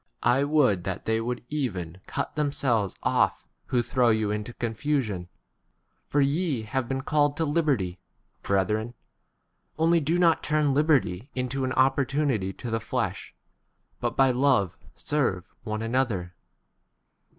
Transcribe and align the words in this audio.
I 0.23 0.45
would 0.45 0.83
that 0.85 1.05
they 1.05 1.21
would 1.21 1.43
even 1.49 2.01
cut 2.07 2.29
k 2.33 2.41
themselves 2.41 2.95
off 3.03 3.45
who 3.67 3.83
throw 3.83 4.09
you 4.09 4.29
13 4.29 4.35
into 4.35 4.53
confusion. 4.55 5.29
For 6.07 6.21
ye 6.21 6.63
have 6.63 6.89
been 6.89 7.01
called 7.01 7.37
to 7.37 7.43
l 7.43 7.51
liberty, 7.51 7.99
brethren; 8.41 8.95
only 9.77 9.99
[do] 9.99 10.17
not 10.17 10.41
[turn] 10.41 10.73
liberty 10.73 11.29
into 11.35 11.63
an 11.65 11.73
opportunity 11.73 12.51
to 12.51 12.71
the 12.71 12.79
flesh, 12.79 13.35
but 13.99 14.17
by 14.17 14.29
14 14.31 14.41
love 14.41 14.77
serve 14.95 15.43
one 15.61 15.83
another. 15.83 16.33